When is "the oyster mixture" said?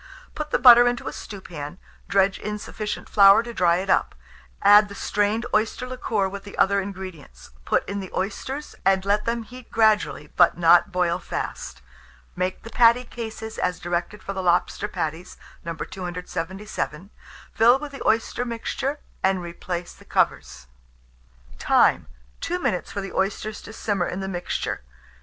17.91-19.01